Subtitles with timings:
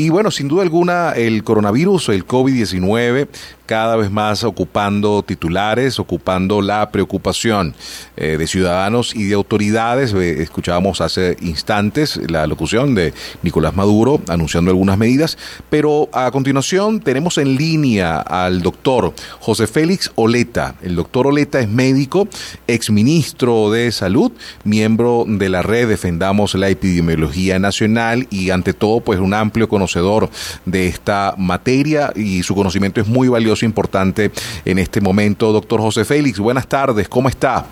[0.00, 3.28] Y bueno, sin duda alguna, el coronavirus, el COVID-19,
[3.70, 7.72] cada vez más ocupando titulares, ocupando la preocupación
[8.16, 10.12] eh, de ciudadanos y de autoridades.
[10.12, 17.38] escuchábamos hace instantes la locución de Nicolás Maduro anunciando algunas medidas, pero a continuación tenemos
[17.38, 20.74] en línea al doctor José Félix Oleta.
[20.82, 22.26] El doctor Oleta es médico,
[22.66, 24.32] exministro de Salud,
[24.64, 29.68] miembro de la red Defendamos la Epidemiología Nacional y ante todo pues un amplio
[30.64, 34.30] de esta materia y su conocimiento es muy valioso importante
[34.64, 35.52] en este momento.
[35.52, 37.64] Doctor José Félix, buenas tardes, ¿cómo está?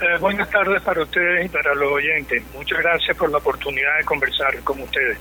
[0.00, 2.42] Eh, buenas tardes para ustedes y para los oyentes.
[2.54, 5.18] Muchas gracias por la oportunidad de conversar con ustedes.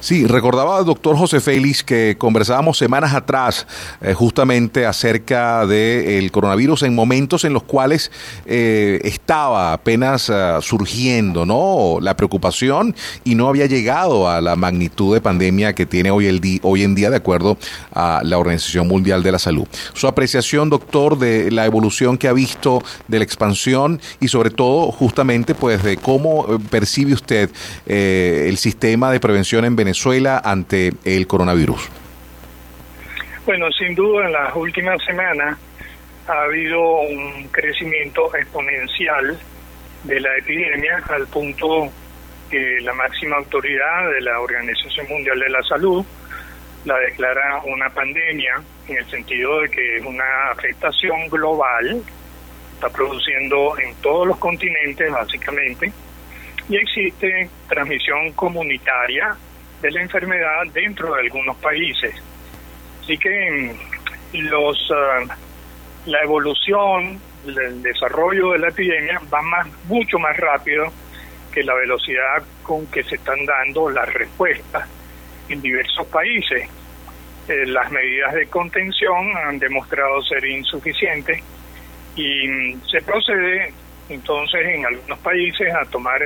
[0.00, 3.66] Sí, recordaba doctor José Félix que conversábamos semanas atrás
[4.00, 8.12] eh, justamente acerca del coronavirus en momentos en los cuales
[8.46, 11.98] eh, estaba apenas eh, surgiendo ¿no?
[12.00, 16.60] la preocupación y no había llegado a la magnitud de pandemia que tiene hoy, el
[16.62, 17.58] hoy en día de acuerdo
[17.92, 19.66] a la Organización Mundial de la Salud.
[19.94, 24.92] Su apreciación, doctor, de la evolución que ha visto de la expansión y sobre todo
[24.92, 27.50] justamente pues de cómo percibe usted
[27.86, 31.88] el sistema de prevención en Venezuela Venezuela ante el coronavirus?
[33.46, 35.58] Bueno, sin duda en las últimas semanas
[36.26, 39.38] ha habido un crecimiento exponencial
[40.04, 41.88] de la epidemia al punto
[42.50, 46.04] que la máxima autoridad de la Organización Mundial de la Salud
[46.84, 52.02] la declara una pandemia en el sentido de que es una afectación global,
[52.74, 55.90] está produciendo en todos los continentes básicamente,
[56.68, 59.34] y existe transmisión comunitaria
[59.82, 62.14] de la enfermedad dentro de algunos países.
[63.02, 63.76] Así que
[64.32, 65.36] mm, los ah,
[66.06, 70.86] la evolución, el desarrollo de la epidemia va más mucho más rápido
[71.52, 74.88] que la velocidad con que se están dando las respuestas
[75.48, 76.68] en diversos países.
[77.48, 81.42] Eh, las medidas de contención han demostrado ser insuficientes
[82.16, 83.72] y mm, se procede
[84.08, 86.20] entonces en algunos países a tomar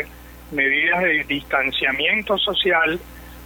[0.52, 3.00] medidas de distanciamiento social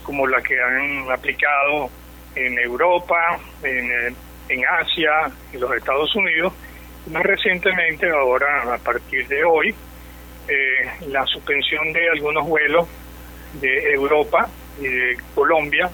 [0.06, 1.90] como la que han aplicado
[2.36, 4.14] en Europa, en,
[4.48, 5.10] en Asia,
[5.52, 6.52] en los Estados Unidos,
[7.10, 9.74] más recientemente, ahora a partir de hoy,
[10.48, 12.86] eh, la suspensión de algunos vuelos
[13.60, 15.90] de Europa y de Colombia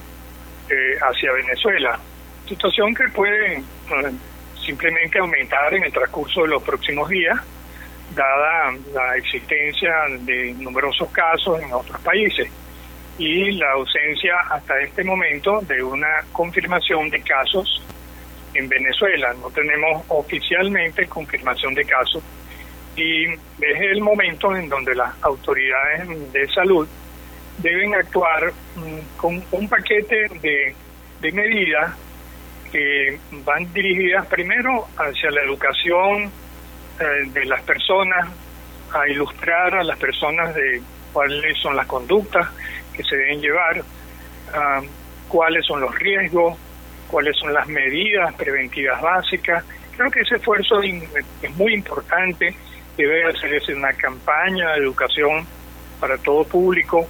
[0.69, 1.99] eh, hacia Venezuela.
[2.47, 3.63] Situación que puede eh,
[4.63, 7.39] simplemente aumentar en el transcurso de los próximos días,
[8.13, 12.47] dada la existencia de numerosos casos en otros países
[13.17, 17.81] y la ausencia hasta este momento de una confirmación de casos
[18.53, 19.33] en Venezuela.
[19.39, 22.23] No tenemos oficialmente confirmación de casos
[22.95, 26.87] y es el momento en donde las autoridades de salud
[27.59, 30.75] deben actuar mm, con un paquete de,
[31.21, 31.95] de medidas
[32.71, 36.31] que van dirigidas primero hacia la educación
[36.99, 38.27] eh, de las personas,
[38.91, 40.81] a ilustrar a las personas de
[41.11, 42.47] cuáles son las conductas
[42.93, 43.83] que se deben llevar,
[44.53, 44.81] ah,
[45.27, 46.57] cuáles son los riesgos,
[47.07, 49.63] cuáles son las medidas preventivas básicas.
[49.95, 52.55] Creo que ese esfuerzo es muy importante,
[52.97, 55.45] debe hacerse una campaña de educación
[55.99, 57.07] para todo público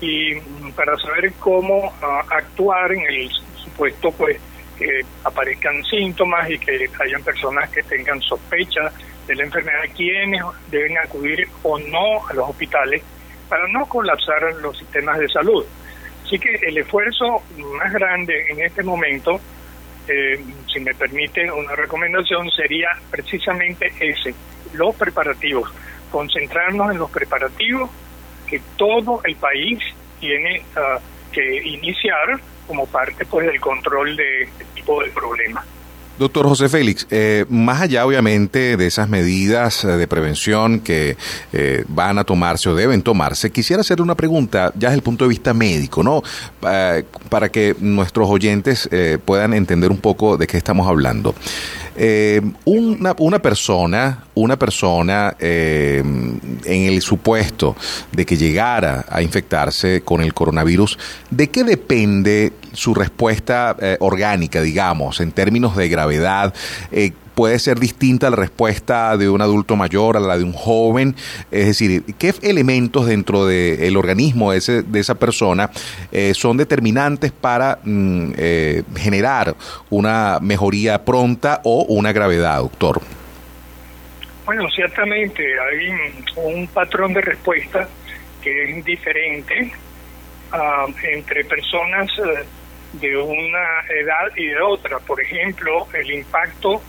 [0.00, 0.34] y
[0.74, 4.38] para saber cómo ah, actuar en el supuesto pues
[4.78, 8.92] que aparezcan síntomas y que hayan personas que tengan sospecha
[9.26, 13.02] de la enfermedad, quienes deben acudir o no a los hospitales
[13.52, 15.62] para no colapsar los sistemas de salud.
[16.24, 17.42] Así que el esfuerzo
[17.76, 19.38] más grande en este momento,
[20.08, 20.42] eh,
[20.72, 24.34] si me permite una recomendación, sería precisamente ese,
[24.72, 25.70] los preparativos,
[26.10, 27.90] concentrarnos en los preparativos
[28.46, 29.80] que todo el país
[30.18, 30.98] tiene ah,
[31.30, 35.66] que iniciar como parte pues del control de este tipo de problemas.
[36.18, 41.16] Doctor José Félix, eh, más allá obviamente de esas medidas eh, de prevención que
[41.54, 45.24] eh, van a tomarse o deben tomarse, quisiera hacerle una pregunta ya desde el punto
[45.24, 46.22] de vista médico, ¿no?
[47.28, 48.88] para que nuestros oyentes
[49.24, 51.34] puedan entender un poco de qué estamos hablando.
[52.64, 57.74] una, una persona, una persona en el supuesto
[58.12, 60.98] de que llegara a infectarse con el coronavirus,
[61.30, 66.54] ¿de qué depende su respuesta orgánica, digamos, en términos de gravedad?
[66.90, 71.14] Eh, puede ser distinta la respuesta de un adulto mayor a la de un joven.
[71.50, 75.70] Es decir, ¿qué elementos dentro del organismo de, ese, de esa persona
[76.10, 79.54] eh, son determinantes para mm, eh, generar
[79.90, 83.00] una mejoría pronta o una gravedad, doctor?
[84.44, 87.88] Bueno, ciertamente hay un patrón de respuesta
[88.42, 89.72] que es diferente
[90.50, 92.44] ah, entre personas eh,
[92.92, 94.98] de una edad y de otra.
[94.98, 96.82] Por ejemplo, el impacto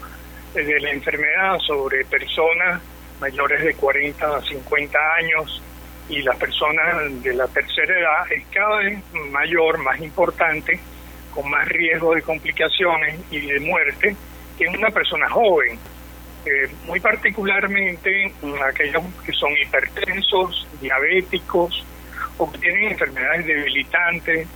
[0.54, 2.82] de la enfermedad sobre personas
[3.20, 5.62] mayores de 40 a 50 años
[6.10, 9.02] y las personas de la tercera edad es cada vez
[9.32, 10.80] mayor, más importante,
[11.34, 14.16] con más riesgo de complicaciones y de muerte
[14.58, 15.80] que una persona joven.
[16.46, 18.34] Eh, muy particularmente
[18.68, 21.86] aquellos que son hipertensos, diabéticos
[22.38, 24.48] o que tienen enfermedades debilitantes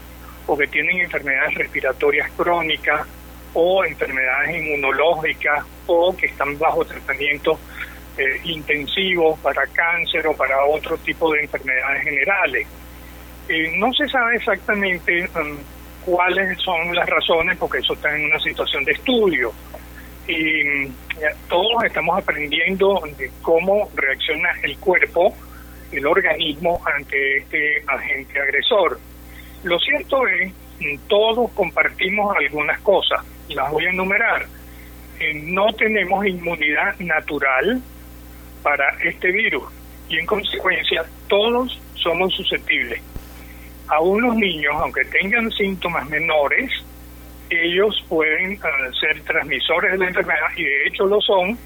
[0.48, 3.06] o que tienen enfermedades respiratorias crónicas
[3.54, 7.58] o enfermedades inmunológicas o que están bajo tratamiento
[8.16, 12.66] eh, intensivo para cáncer o para otro tipo de enfermedades generales.
[13.48, 15.56] Eh, no se sabe exactamente um,
[16.04, 19.52] cuáles son las razones porque eso está en una situación de estudio
[20.26, 20.94] y mm,
[21.48, 23.02] todos estamos aprendiendo
[23.42, 25.34] cómo reacciona el cuerpo,
[25.92, 28.98] el organismo ante este agente agresor.
[29.62, 30.52] Lo cierto es,
[31.08, 34.46] todos compartimos algunas cosas, las voy a enumerar.
[35.20, 37.82] Eh, no tenemos inmunidad natural
[38.62, 39.64] para este virus
[40.08, 43.00] y en consecuencia todos somos susceptibles.
[43.88, 46.70] Aún los niños, aunque tengan síntomas menores,
[47.50, 48.58] ellos pueden eh,
[49.00, 51.58] ser transmisores de la enfermedad y de hecho lo son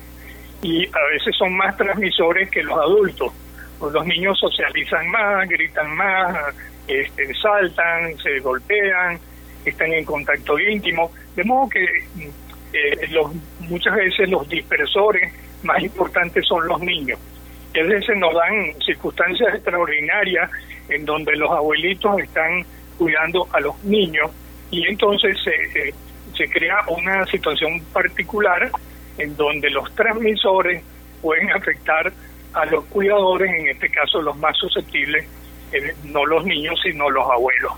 [0.62, 3.33] y a veces son más transmisores que los adultos.
[3.81, 6.55] Los niños socializan más, gritan más,
[6.87, 9.19] este, saltan, se golpean,
[9.64, 15.32] están en contacto íntimo, de modo que eh, los, muchas veces los dispersores
[15.62, 17.19] más importantes son los niños.
[17.75, 20.50] Y a veces nos dan circunstancias extraordinarias
[20.88, 22.64] en donde los abuelitos están
[22.99, 24.31] cuidando a los niños
[24.70, 25.94] y entonces se,
[26.37, 28.70] se crea una situación particular
[29.19, 30.82] en donde los transmisores
[31.20, 32.12] pueden afectar
[32.52, 35.26] a los cuidadores, en este caso los más susceptibles
[36.04, 37.72] no los niños, sino los abuelos.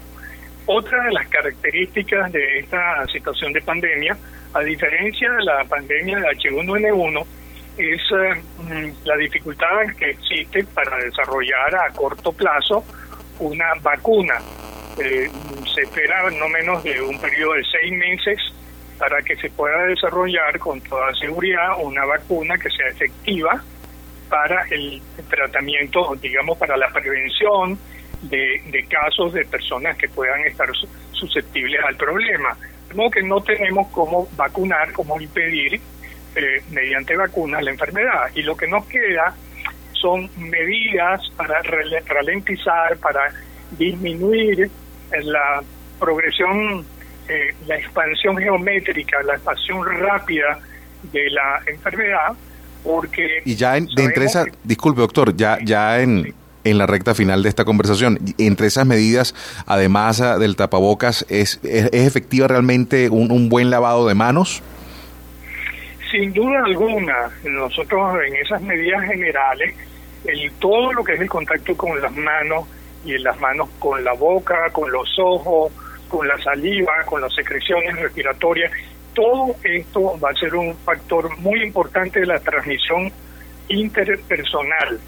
[0.66, 4.16] Otra de las características de esta situación de pandemia,
[4.54, 7.26] a diferencia de la pandemia de H1N1,
[7.76, 12.84] es eh, mm, la dificultad que existe para desarrollar a corto plazo
[13.40, 14.34] una vacuna.
[14.98, 15.28] Eh,
[15.74, 18.38] se espera no menos de un periodo de seis meses
[18.98, 23.62] para que se pueda desarrollar con toda seguridad una vacuna que sea efectiva
[24.28, 27.78] para el tratamiento, digamos, para la prevención
[28.22, 30.68] de, casos de personas que puedan estar
[31.12, 32.56] susceptibles al problema.
[32.88, 35.80] De modo que no tenemos cómo vacunar, cómo impedir
[36.36, 38.30] eh, mediante vacunas la enfermedad.
[38.34, 39.34] Y lo que nos queda
[39.92, 43.32] son medidas para ralentizar, para
[43.72, 44.70] disminuir
[45.22, 45.62] la
[45.98, 46.84] progresión,
[47.28, 50.58] eh, la expansión geométrica, la expansión rápida
[51.12, 52.34] de la enfermedad
[52.84, 53.42] porque...
[53.44, 56.34] Y ya en, de entre esas, disculpe doctor, ya, ya en,
[56.64, 59.34] en la recta final de esta conversación, entre esas medidas,
[59.66, 64.62] además ah, del tapabocas, ¿es, es, efectiva realmente un, un buen lavado de manos?
[66.10, 69.74] Sin duda alguna, nosotros en esas medidas generales,
[70.26, 72.66] el, todo lo que es el contacto con las manos
[73.04, 75.72] y en las manos con la boca, con los ojos,
[76.08, 78.70] con la saliva, con las secreciones respiratorias,
[79.14, 83.10] todo esto va a ser un factor muy importante de la transmisión
[83.68, 85.00] interpersonal.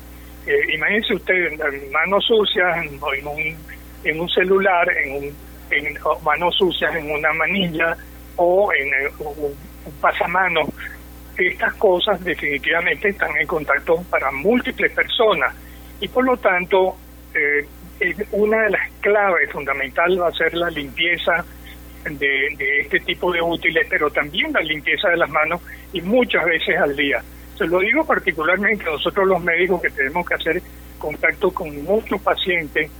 [0.46, 1.58] Eh, imagínense usted,
[1.90, 3.56] manos sucias en, un,
[4.04, 5.36] en un celular, en, un,
[5.70, 7.96] en manos sucias en una manilla
[8.36, 9.54] o en un,
[10.00, 10.68] pasamanos.
[11.36, 15.54] Estas cosas definitivamente están en contacto para múltiples personas
[16.00, 16.96] y por lo tanto
[17.34, 17.66] eh,
[18.32, 21.44] una de las claves fundamentales va a ser la limpieza
[22.04, 25.60] de, este tipo de útiles, pero también la limpieza de las manos
[25.92, 27.22] y muchas veces al día.
[27.56, 30.62] Se lo digo particularmente a nosotros los médicos que tenemos que hacer
[30.98, 32.90] contacto con muchos pacientes,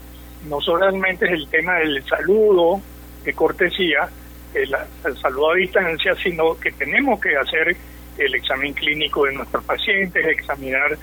[0.47, 2.81] no solamente es el tema del saludo
[3.23, 4.09] de cortesía,
[4.53, 4.75] el,
[5.05, 7.75] el saludo a distancia, sino que tenemos que hacer
[8.17, 10.97] el examen clínico de nuestros pacientes, examinar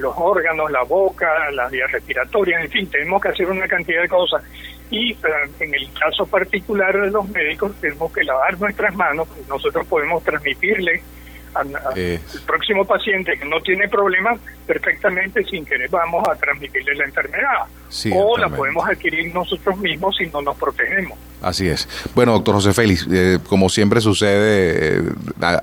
[0.00, 4.08] los órganos, la boca, las vías respiratorias, en fin, tenemos que hacer una cantidad de
[4.08, 4.42] cosas.
[4.90, 5.16] Y eh,
[5.60, 10.22] en el caso particular de los médicos, tenemos que lavar nuestras manos, pues nosotros podemos
[10.24, 11.02] transmitirle
[11.54, 12.20] al, eh.
[12.46, 17.66] próximo paciente que no tiene problemas perfectamente sin que vamos a transmitirle la enfermedad.
[18.14, 21.18] o la podemos adquirir nosotros mismos si no nos protegemos.
[21.42, 21.88] Así es.
[22.14, 25.02] Bueno, doctor José Félix, eh, como siempre sucede eh,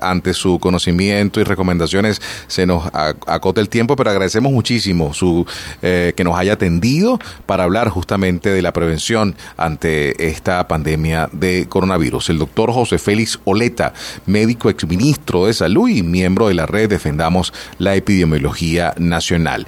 [0.00, 5.46] ante su conocimiento y recomendaciones, se nos acota el tiempo, pero agradecemos muchísimo su
[5.80, 12.30] que nos haya atendido para hablar justamente de la prevención ante esta pandemia de coronavirus.
[12.30, 13.92] El doctor José Félix Oleta,
[14.26, 19.66] médico exministro de Salud y miembro de la red Defendamos la Epidemiología Nacional.